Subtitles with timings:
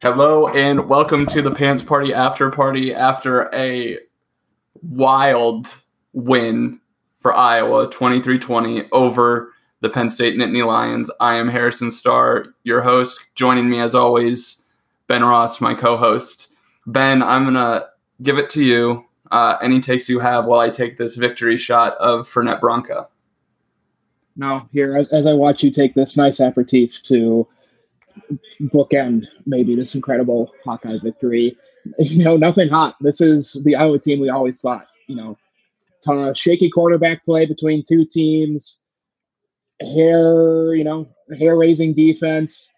[0.00, 3.98] Hello and welcome to the Pants Party After Party after a
[4.80, 5.82] wild
[6.12, 6.78] win
[7.18, 11.10] for Iowa 23 20 over the Penn State Nittany Lions.
[11.18, 13.18] I am Harrison Starr, your host.
[13.34, 14.62] Joining me as always,
[15.08, 16.54] Ben Ross, my co host.
[16.86, 17.88] Ben, I'm going to
[18.22, 19.04] give it to you.
[19.32, 23.08] Uh, any takes you have while I take this victory shot of Fernet Branca.
[24.36, 27.48] No, here, as, as I watch you take this nice aperitif to
[28.60, 31.56] bookend maybe this incredible Hawkeye victory.
[31.98, 32.96] You know, nothing hot.
[33.00, 34.88] This is the Iowa team we always thought.
[35.06, 35.38] You know,
[36.02, 38.82] t- shaky quarterback play between two teams,
[39.80, 42.70] hair, you know, hair raising defense,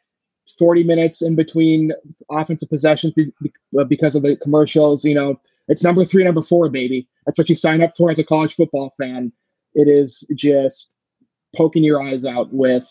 [0.59, 1.93] 40 minutes in between
[2.31, 3.15] offensive possessions
[3.79, 5.05] uh, because of the commercials.
[5.05, 7.09] You know, it's number three, number four, baby.
[7.27, 9.33] That's what you sign up for as a college football fan.
[9.75, 10.95] It is just
[11.57, 12.89] poking your eyes out with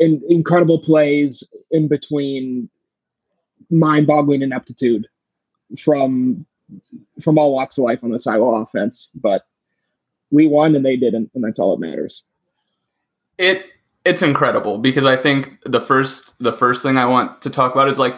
[0.00, 2.68] in, incredible plays in between
[3.70, 5.06] mind-boggling ineptitude
[5.78, 6.44] from
[7.22, 9.10] from all walks of life on this Iowa offense.
[9.14, 9.44] But
[10.30, 12.24] we won and they didn't, and that's all that matters.
[13.38, 13.66] It
[14.04, 17.88] it's incredible because I think the first the first thing I want to talk about
[17.88, 18.16] is like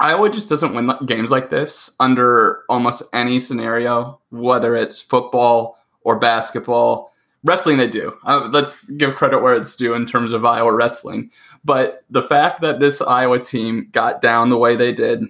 [0.00, 6.18] Iowa just doesn't win games like this under almost any scenario, whether it's football or
[6.18, 7.11] basketball
[7.44, 8.14] wrestling they do.
[8.24, 11.30] Uh, let's give credit where it's due in terms of Iowa wrestling.
[11.64, 15.24] But the fact that this Iowa team got down the way they did,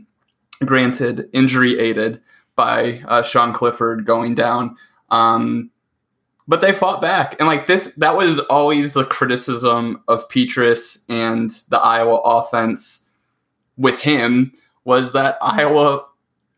[0.64, 2.20] granted injury aided
[2.56, 4.76] by uh, Sean Clifford going down,
[5.10, 5.70] um,
[6.48, 7.36] but they fought back.
[7.38, 13.10] And like this, that was always the criticism of Petras and the Iowa offense
[13.76, 14.52] with him
[14.84, 16.04] was that Iowa,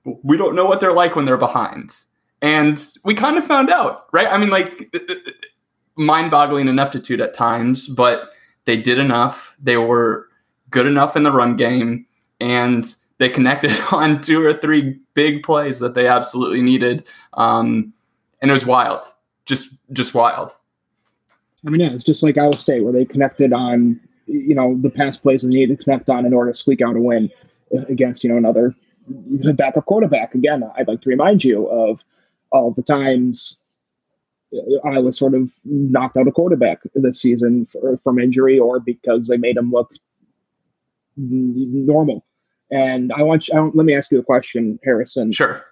[0.04, 1.96] we don't know what they're like when they're behind.
[2.42, 4.26] And we kind of found out, right?
[4.26, 4.94] I mean, like,
[5.96, 8.32] mind boggling ineptitude at times, but
[8.64, 9.54] they did enough.
[9.62, 10.28] They were
[10.70, 12.06] good enough in the run game,
[12.40, 17.06] and they connected on two or three big plays that they absolutely needed.
[17.34, 17.92] Um,
[18.40, 19.04] and it was wild,
[19.46, 20.54] just just wild.
[21.66, 24.90] I mean, yeah, it's just like Iowa State, where they connected on, you know, the
[24.90, 27.30] pass plays they needed to connect on in order to squeak out a win
[27.88, 28.74] against, you know, another
[29.54, 30.34] backup quarterback.
[30.34, 32.04] Again, I'd like to remind you of
[32.50, 33.58] all the times
[34.84, 39.28] I was sort of knocked out a quarterback this season for, from injury or because
[39.28, 39.92] they made him look
[41.16, 42.24] normal.
[42.70, 45.32] And I want you, I let me ask you a question, Harrison.
[45.32, 45.64] Sure.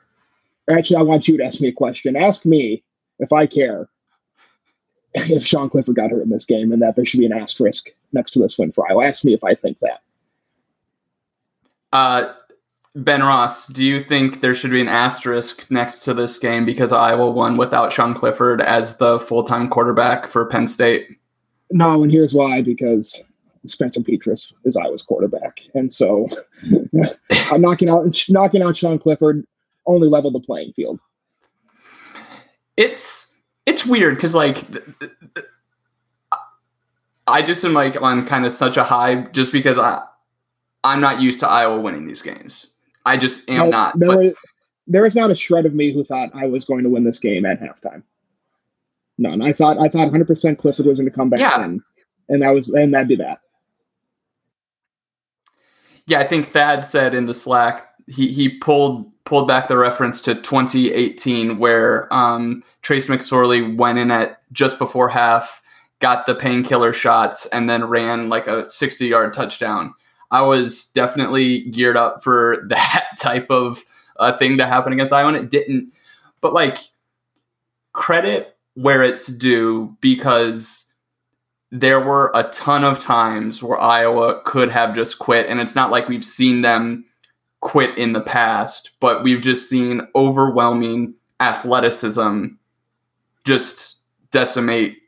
[0.70, 2.16] Actually, I want you to ask me a question.
[2.16, 2.84] Ask me
[3.19, 3.88] if I care
[5.14, 7.91] if Sean Clifford got hurt in this game and that there should be an asterisk
[8.12, 9.06] next to this win for Iowa.
[9.06, 10.03] Ask me if I think that.
[11.93, 12.32] Uh,
[12.94, 16.92] Ben Ross, do you think there should be an asterisk next to this game because
[16.92, 21.08] Iowa won without Sean Clifford as the full time quarterback for Penn State?
[21.70, 23.25] No, and here's why because
[23.66, 25.60] Spencer Petras is Iowa's quarterback.
[25.75, 26.26] And so
[27.50, 29.47] I'm knocking out knocking out Sean Clifford
[29.86, 31.00] only level the playing field.
[32.76, 33.32] It's
[33.64, 34.64] it's weird because like
[37.26, 40.02] I just am like on kind of such a high just because I
[40.84, 42.71] I'm not used to Iowa winning these games.
[43.04, 43.98] I just am no, not.
[43.98, 44.32] There, was,
[44.86, 47.18] there is not a shred of me who thought I was going to win this
[47.18, 48.02] game at halftime.
[49.18, 49.42] None.
[49.42, 51.64] I thought I thought 100 percent Clifford was going to come back yeah.
[51.64, 51.82] in,
[52.28, 53.40] and that was and that'd be that.
[56.06, 60.20] Yeah, I think Thad said in the Slack he he pulled pulled back the reference
[60.22, 65.62] to 2018 where um, Trace McSorley went in at just before half,
[66.00, 69.94] got the painkiller shots, and then ran like a 60 yard touchdown.
[70.32, 73.84] I was definitely geared up for that type of
[74.16, 75.93] uh, thing to happen against Iowa, and it didn't.
[76.41, 76.78] But like,
[77.93, 80.91] credit where it's due because
[81.70, 85.91] there were a ton of times where Iowa could have just quit, and it's not
[85.91, 87.04] like we've seen them
[87.60, 92.47] quit in the past, but we've just seen overwhelming athleticism
[93.44, 94.99] just decimate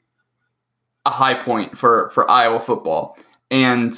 [1.07, 3.19] a high point for for Iowa football.
[3.51, 3.95] And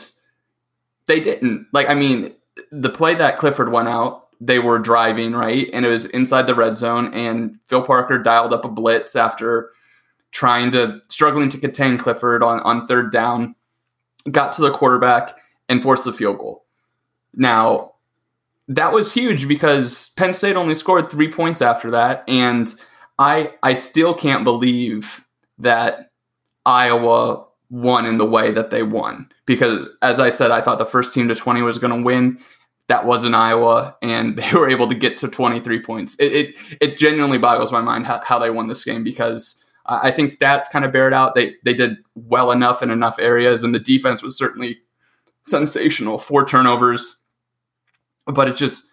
[1.06, 1.66] they didn't.
[1.72, 2.34] Like, I mean,
[2.70, 5.68] the play that Clifford went out, they were driving, right?
[5.72, 9.70] And it was inside the red zone, and Phil Parker dialed up a blitz after
[10.30, 13.54] trying to, struggling to contain Clifford on, on third down,
[14.30, 15.36] got to the quarterback,
[15.68, 16.64] and forced the field goal.
[17.34, 17.92] Now,
[18.68, 22.24] that was huge because Penn State only scored three points after that.
[22.28, 22.74] And
[23.18, 25.24] I I still can't believe
[25.58, 26.10] that
[26.64, 29.28] Iowa won in the way that they won.
[29.46, 32.38] Because as I said, I thought the first team to 20 was going to win.
[32.88, 36.16] That wasn't Iowa, and they were able to get to 23 points.
[36.18, 40.10] It it, it genuinely boggles my mind how, how they won this game because I
[40.10, 41.34] think stats kind of bear it out.
[41.34, 44.78] They they did well enough in enough areas, and the defense was certainly
[45.44, 46.18] sensational.
[46.18, 47.20] Four turnovers,
[48.26, 48.84] but it just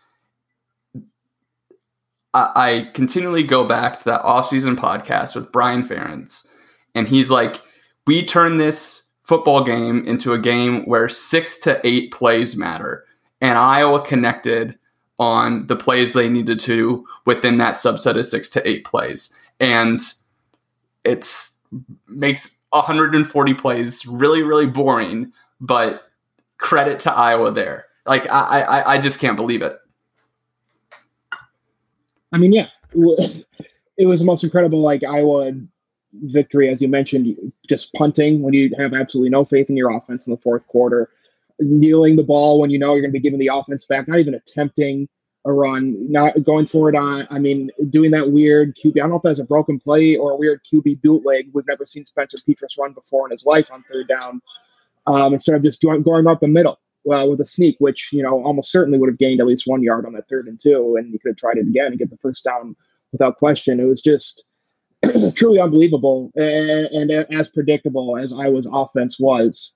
[2.34, 6.48] I, I continually go back to that off-season podcast with Brian Ferentz,
[6.96, 7.62] and he's like,
[8.06, 13.06] "We turn this football game into a game where six to eight plays matter,
[13.42, 14.78] and Iowa connected
[15.20, 20.00] on the plays they needed to within that subset of six to eight plays, and
[21.04, 21.60] it's
[22.08, 26.04] makes 140 plays really really boring, but
[26.58, 27.86] credit to Iowa there.
[28.06, 29.74] Like I I, I just can't believe it.
[32.32, 32.68] I mean, yeah,
[33.98, 35.52] it was the most incredible like Iowa
[36.22, 37.36] victory, as you mentioned.
[37.68, 41.10] Just punting when you have absolutely no faith in your offense in the fourth quarter,
[41.60, 44.20] kneeling the ball when you know you're going to be giving the offense back, not
[44.20, 45.08] even attempting
[45.46, 47.28] a run, not going forward on.
[47.30, 48.98] I mean, doing that weird QB.
[48.98, 51.50] I don't know if that's a broken play or a weird QB bootleg.
[51.54, 54.42] We've never seen Spencer Petras run before in his life on third down.
[55.06, 58.72] Um, instead of just going, up the middle with a sneak, which you know almost
[58.72, 61.20] certainly would have gained at least one yard on that third and two, and you
[61.20, 62.76] could have tried it again and get the first down
[63.12, 63.82] without question.
[63.82, 64.46] It was just
[65.36, 69.74] truly unbelievable and, and, as predictable as Iowa's offense was,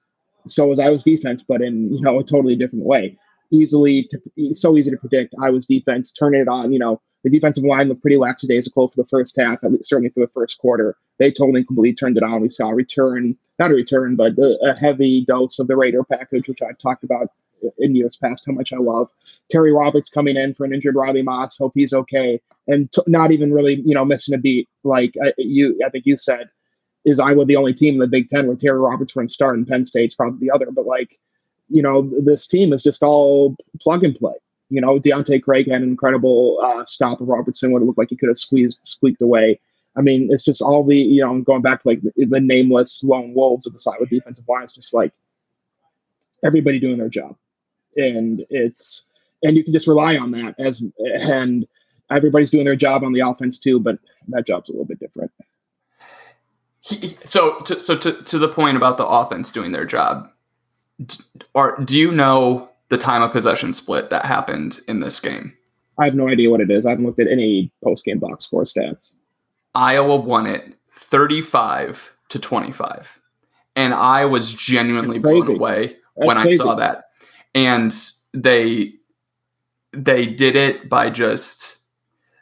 [0.47, 3.17] so was Iowa's defense, but in you know a totally different way.
[3.51, 5.33] Easily to so easy to predict.
[5.41, 6.71] Iowa's defense turning it on.
[6.71, 10.09] You know the defensive line looked pretty lackadaisical for the first half, at least certainly
[10.09, 10.95] for the first quarter.
[11.19, 12.41] They totally completely turned it on.
[12.41, 16.03] We saw a return, not a return, but a, a heavy dose of the Raider
[16.03, 17.29] package, which I've talked about
[17.77, 19.09] in years past how much I love.
[19.49, 21.57] Terry Roberts coming in for an injured Robbie Moss.
[21.57, 24.69] Hope he's okay, and t- not even really, you know, missing a beat.
[24.83, 26.49] Like I, you, I think you said,
[27.05, 29.67] is Iowa the only team in the Big Ten where Terry Roberts in start, and
[29.67, 30.71] Penn State's probably the other.
[30.71, 31.19] But like,
[31.69, 34.35] you know, this team is just all plug and play
[34.69, 38.09] you know, Deontae Craig had an incredible uh, stop of Roberson when it looked like
[38.09, 39.59] he could have squeezed, squeaked away.
[39.95, 43.03] I mean, it's just all the, you know, going back to like the, the nameless
[43.03, 44.63] lone wolves of the side with defensive line.
[44.63, 45.13] It's just like
[46.43, 47.35] everybody doing their job.
[47.97, 49.05] And it's,
[49.43, 51.67] and you can just rely on that as, and
[52.09, 53.99] everybody's doing their job on the offense too, but
[54.29, 55.31] that job's a little bit different.
[57.25, 60.29] so, to, so to, to the point about the offense doing their job,
[61.55, 65.53] are, do you know the time of possession split that happened in this game?
[65.99, 66.85] I have no idea what it is.
[66.85, 69.13] I haven't looked at any post game box score stats.
[69.75, 73.19] Iowa won it 35 to 25.
[73.75, 76.61] And I was genuinely blown away That's when crazy.
[76.61, 77.06] I saw that.
[77.57, 77.91] And
[78.33, 78.93] they
[79.91, 81.77] they did it by just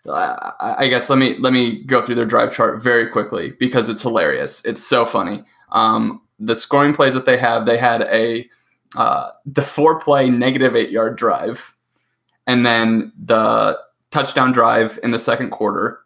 [0.05, 3.87] uh, I guess let me let me go through their drive chart very quickly because
[3.87, 4.63] it's hilarious.
[4.65, 5.43] It's so funny.
[5.71, 8.47] Um, the scoring plays that they have, they had a
[8.97, 11.73] uh, the four play negative eight yard drive,
[12.45, 13.79] and then the
[14.11, 15.99] touchdown drive in the second quarter,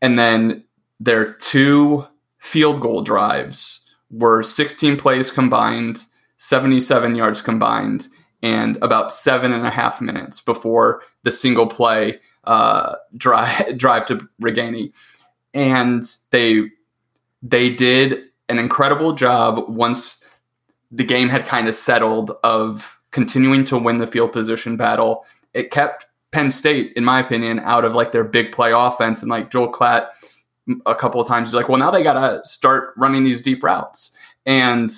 [0.00, 0.64] and then
[1.00, 2.06] their two
[2.38, 3.80] field goal drives
[4.10, 6.04] were 16 plays combined,
[6.38, 8.08] 77 yards combined,
[8.42, 14.28] and about seven and a half minutes before the single play uh, drive drive to
[14.42, 14.92] Ragaini,
[15.54, 16.62] and they
[17.42, 18.18] they did
[18.48, 20.24] an incredible job once
[20.90, 25.24] the game had kind of settled of continuing to win the field position battle.
[25.54, 29.22] It kept Penn State, in my opinion, out of like their big play offense.
[29.22, 30.08] And like Joel Klatt,
[30.86, 33.62] a couple of times, he's like, well, now they got to start running these deep
[33.62, 34.16] routes.
[34.44, 34.90] And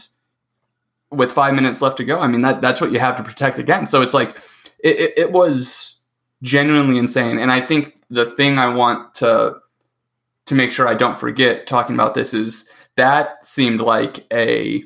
[1.17, 3.59] with five minutes left to go, I mean, that that's what you have to protect
[3.59, 3.91] against.
[3.91, 4.37] So it's like,
[4.81, 6.01] it, it, it was
[6.43, 7.39] genuinely insane.
[7.39, 9.57] And I think the thing I want to
[10.47, 14.85] to make sure I don't forget talking about this is that seemed like a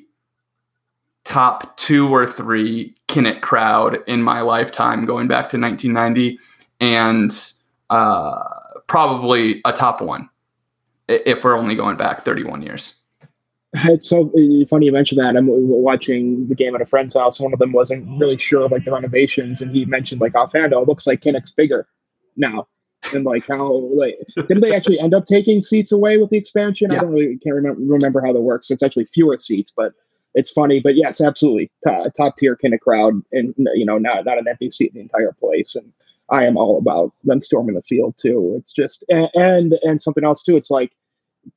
[1.25, 6.38] top two or three Kinnick crowd in my lifetime, going back to 1990,
[6.80, 7.52] and
[7.90, 8.44] uh,
[8.87, 10.28] probably a top one
[11.08, 12.97] if we're only going back 31 years.
[13.75, 14.32] It's so
[14.68, 15.37] funny you mentioned that.
[15.37, 17.38] I'm watching the game at a friend's house.
[17.38, 20.72] One of them wasn't really sure of like the renovations, and he mentioned like offhand,
[20.72, 21.87] oh, it looks like Kinnick's bigger
[22.37, 22.66] now.
[23.12, 26.90] And like how like didn't they actually end up taking seats away with the expansion?
[26.90, 26.96] Yeah.
[26.96, 28.70] I don't really can't remember remember how that works.
[28.70, 29.92] It's actually fewer seats, but
[30.34, 34.25] it's funny, but yes, absolutely, T- top tier kind of crowd, and you know, not
[34.25, 35.76] not an empty seat in the entire place.
[35.76, 35.92] And
[36.30, 38.54] I am all about them storming the field too.
[38.58, 40.56] It's just and and, and something else too.
[40.56, 40.92] It's like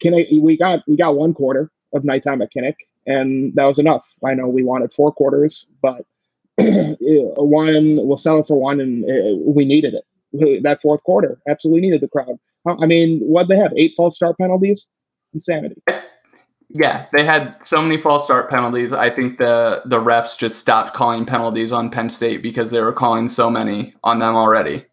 [0.04, 4.16] Kinnick, we got we got one quarter of nighttime at Kinnick, and that was enough.
[4.26, 6.06] I know we wanted four quarters, but
[6.58, 10.64] one we'll settle for one, and uh, we needed it.
[10.64, 12.40] That fourth quarter absolutely needed the crowd.
[12.66, 14.88] I mean, what they have eight false start penalties,
[15.34, 15.82] insanity.
[16.74, 18.94] Yeah, they had so many false start penalties.
[18.94, 22.94] I think the the refs just stopped calling penalties on Penn State because they were
[22.94, 24.86] calling so many on them already.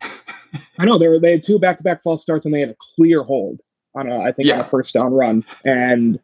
[0.78, 2.70] I know they were they had two back to back false starts and they had
[2.70, 3.60] a clear hold
[3.94, 4.60] on a I think yeah.
[4.60, 6.18] on a first down run and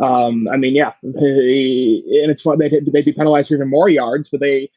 [0.00, 3.88] um, I mean yeah they, and it's fun they'd they'd be penalized for even more
[3.88, 4.70] yards but they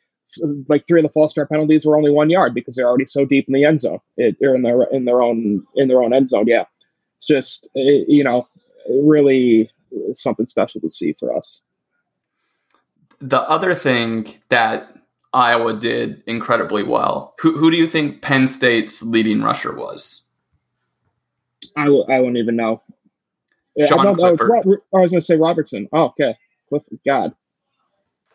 [0.67, 3.25] like three of the false start penalties were only one yard because they're already so
[3.25, 3.99] deep in the end zone.
[4.17, 6.47] It, or in their in their own in their own end zone.
[6.47, 6.65] Yeah,
[7.17, 8.47] it's just it, you know
[8.89, 9.69] really
[10.13, 11.61] something special to see for us.
[13.19, 14.93] The other thing that
[15.33, 17.35] Iowa did incredibly well.
[17.39, 20.21] Who who do you think Penn State's leading rusher was?
[21.75, 22.81] I w- I wouldn't even know.
[23.87, 25.89] Sean I, know, oh, I was going to say Roberson.
[25.91, 26.37] Oh, okay.
[26.69, 26.99] Clifford.
[27.05, 27.35] God.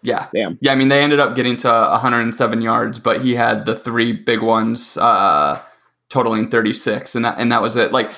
[0.02, 0.28] Yeah.
[0.34, 0.58] Damn.
[0.60, 4.12] Yeah, I mean, they ended up getting to 107 yards, but he had the three
[4.12, 5.60] big ones uh,
[6.08, 7.92] totaling 36, and that, and that was it.
[7.92, 8.12] Like,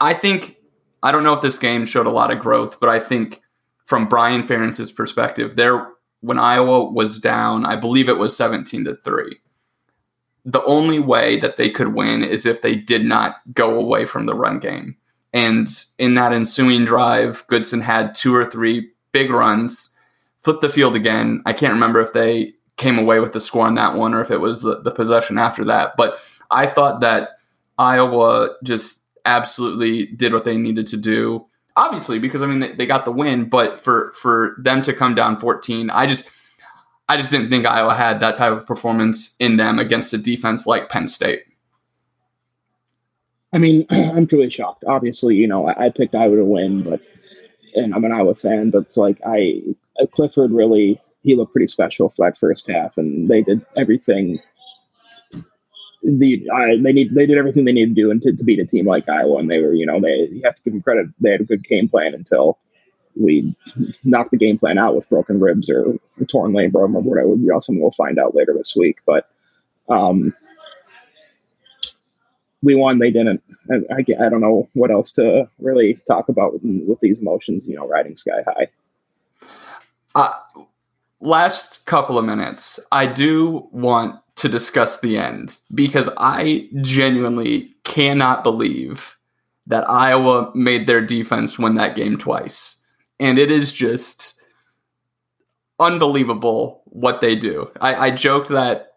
[0.00, 0.56] I think,
[1.02, 3.42] I don't know if this game showed a lot of growth, but I think
[3.86, 5.88] from Brian Ferentz's perspective, there,
[6.20, 9.36] when Iowa was down, I believe it was 17 to 3.
[10.44, 14.26] The only way that they could win is if they did not go away from
[14.26, 14.96] the run game.
[15.32, 15.68] And
[15.98, 19.90] in that ensuing drive, Goodson had two or three big runs
[20.42, 21.42] flipped the field again.
[21.46, 24.30] I can't remember if they came away with the score on that one or if
[24.30, 25.96] it was the, the possession after that.
[25.96, 26.18] But
[26.50, 27.30] I thought that
[27.78, 31.46] Iowa just absolutely did what they needed to do.
[31.76, 35.14] Obviously, because I mean they, they got the win, but for for them to come
[35.14, 36.28] down 14, I just
[37.10, 40.64] I just didn't think Iowa had that type of performance in them against a defense
[40.64, 41.42] like Penn State.
[43.52, 44.84] I mean, I'm truly shocked.
[44.86, 47.00] Obviously, you know, I, picked Iowa to win, but
[47.74, 49.60] and I'm an Iowa fan, but it's like I
[50.00, 54.38] uh, Clifford really he looked pretty special for that first half, and they did everything.
[56.04, 56.48] The
[56.80, 58.86] they need they did everything they needed to do and to, to beat a team
[58.86, 61.32] like Iowa, and they were you know they you have to give them credit they
[61.32, 62.56] had a good game plan until
[63.16, 63.54] we
[64.04, 65.98] knocked the game plan out with broken ribs or
[66.28, 67.80] torn labrum or whatever would be awesome.
[67.80, 69.28] We'll find out later this week, but
[69.88, 70.34] um,
[72.62, 72.98] we won.
[72.98, 73.42] They didn't.
[73.70, 77.68] I, I, I, don't know what else to really talk about with, with these emotions.
[77.68, 78.68] You know, riding sky high.
[80.14, 80.32] Uh,
[81.20, 88.42] last couple of minutes, I do want to discuss the end because I genuinely cannot
[88.42, 89.16] believe
[89.66, 92.79] that Iowa made their defense win that game twice.
[93.20, 94.40] And it is just
[95.78, 97.70] unbelievable what they do.
[97.80, 98.94] I, I joked that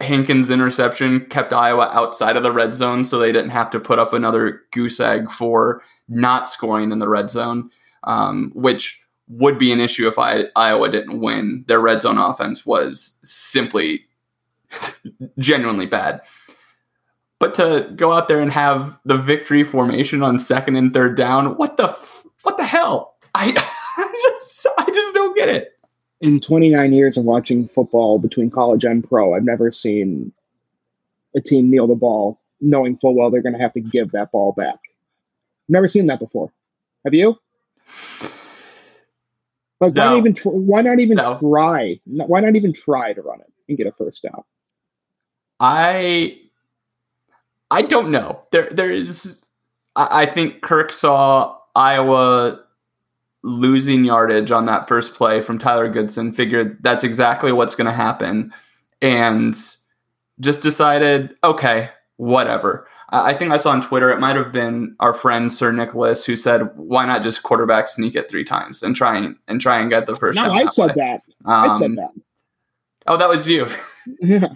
[0.00, 3.98] Hankins' interception kept Iowa outside of the red zone so they didn't have to put
[3.98, 7.70] up another goose egg for not scoring in the red zone,
[8.04, 11.64] um, which would be an issue if I, Iowa didn't win.
[11.68, 14.06] Their red zone offense was simply
[15.38, 16.22] genuinely bad.
[17.38, 21.56] But to go out there and have the victory formation on second and third down,
[21.56, 21.88] what the
[22.42, 23.09] what the hell?
[23.34, 23.52] I,
[23.96, 25.76] I just I just don't get it.
[26.20, 30.32] In 29 years of watching football between college and pro, I've never seen
[31.34, 34.30] a team kneel the ball knowing full well they're going to have to give that
[34.32, 34.78] ball back.
[35.68, 36.52] Never seen that before.
[37.04, 37.38] Have you?
[39.80, 40.02] Like, no.
[40.02, 41.38] why not even tr- why not even no.
[41.38, 42.00] try?
[42.04, 44.42] Why not even try to run it and get a first down?
[45.58, 46.38] I
[47.70, 48.42] I don't know.
[48.50, 49.46] There there is.
[49.96, 52.62] I, I think Kirk saw Iowa
[53.42, 56.32] losing yardage on that first play from Tyler Goodson.
[56.32, 58.52] Figured that's exactly what's going to happen,
[59.00, 59.56] and
[60.40, 62.86] just decided, okay, whatever.
[63.12, 66.36] I think I saw on Twitter, it might have been our friend Sir Nicholas who
[66.36, 69.90] said, "Why not just quarterback sneak it three times and try and, and try and
[69.90, 70.94] get the first?" No, I that said way.
[70.96, 71.22] that.
[71.44, 72.10] Um, I said that.
[73.06, 73.66] Oh, that was you.
[74.20, 74.48] yeah,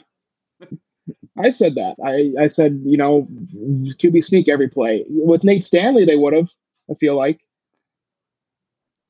[1.38, 1.96] I said that.
[2.04, 3.26] I I said you know
[3.56, 6.04] QB sneak every play with Nate Stanley.
[6.04, 6.50] They would have.
[6.90, 7.40] I feel like.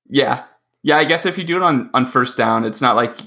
[0.09, 0.45] Yeah,
[0.83, 0.97] yeah.
[0.97, 3.21] I guess if you do it on on first down, it's not like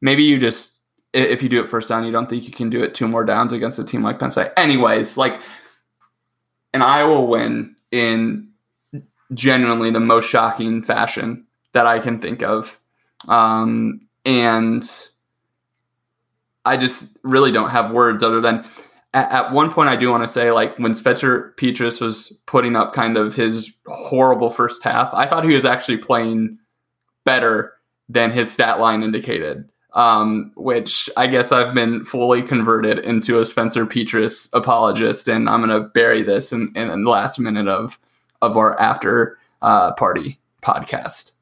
[0.00, 0.80] maybe you just
[1.12, 3.24] if you do it first down, you don't think you can do it two more
[3.24, 4.50] downs against a team like Penn State.
[4.56, 5.40] Anyways, like
[6.74, 8.48] an Iowa win in
[9.32, 12.78] genuinely the most shocking fashion that I can think of.
[13.28, 14.82] Um, and
[16.64, 18.64] I just really don't have words other than
[19.14, 22.76] at, at one point I do want to say like when Spencer Petras was putting
[22.76, 26.58] up kind of his horrible first half, I thought he was actually playing
[27.24, 27.72] better
[28.08, 33.46] than his stat line indicated um, which I guess I've been fully converted into a
[33.46, 37.98] Spencer Petras apologist, and I'm going to bury this in, in, the last minute of
[38.42, 41.32] of our after uh, party podcast.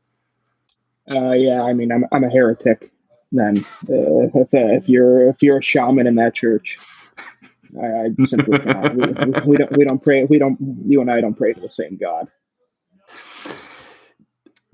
[1.10, 2.92] Uh, yeah, I mean, I'm I'm a heretic.
[3.32, 6.78] Then, uh, if, uh, if you're if you're a shaman in that church,
[7.82, 8.94] I, I simply cannot.
[8.94, 10.24] We, we, don't we don't pray.
[10.24, 10.58] We don't.
[10.86, 12.28] You and I don't pray to the same God.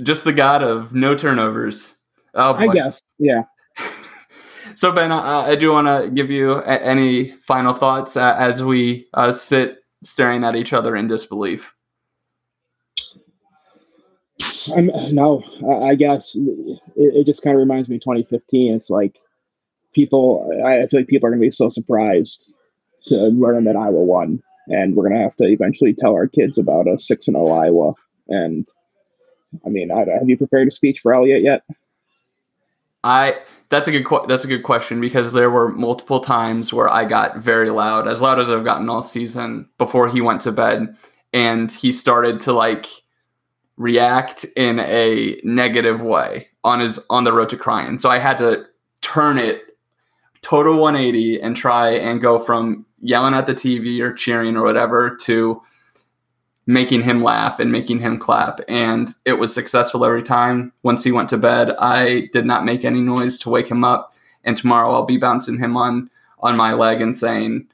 [0.03, 1.95] Just the God of no turnovers.
[2.35, 3.43] Oh, I guess, yeah.
[4.77, 8.63] So Ben, I, I do want to give you a, any final thoughts uh, as
[8.63, 11.75] we uh, sit staring at each other in disbelief.
[14.75, 15.43] I'm, no,
[15.85, 18.75] I guess it, it just kind of reminds me of 2015.
[18.75, 19.19] It's like
[19.93, 22.55] people, I feel like people are going to be so surprised
[23.07, 26.89] to learn that Iowa won, and we're to have to eventually tell our kids about
[26.89, 27.95] a six and zero oh Iowa.
[28.29, 28.69] And
[29.65, 31.63] I mean, I, have you prepared a speech for Elliot yet?
[33.03, 33.39] I
[33.71, 37.39] that's a good that's a good question because there were multiple times where I got
[37.39, 40.97] very loud, as loud as I've gotten all season before he went to bed,
[41.33, 42.87] and he started to like
[43.77, 47.99] react in a negative way on his on the road to crying.
[47.99, 48.67] So I had to
[49.01, 49.63] turn it
[50.43, 55.17] total 180 and try and go from yelling at the TV or cheering or whatever
[55.23, 55.63] to
[56.67, 58.61] making him laugh and making him clap.
[58.69, 60.73] And it was successful every time.
[60.83, 64.13] Once he went to bed, I did not make any noise to wake him up.
[64.45, 66.11] And tomorrow I'll be bouncing him on
[66.43, 67.67] on my leg and saying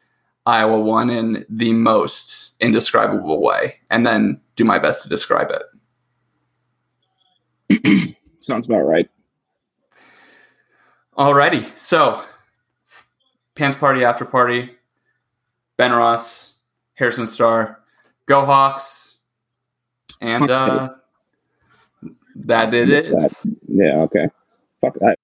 [0.46, 5.50] Iowa won in the most indescribable way, and then do my best to describe
[7.68, 8.16] it.
[8.38, 9.10] Sounds about right.
[11.18, 12.22] Alrighty, so
[13.56, 14.70] Pants Party After Party,
[15.76, 16.60] Ben Ross,
[16.94, 17.80] Harrison Starr,
[18.26, 19.20] Go Hawks,
[20.20, 20.90] and uh,
[22.36, 23.14] that it is.
[23.68, 24.28] Yeah, okay.
[24.80, 25.18] Fuck that.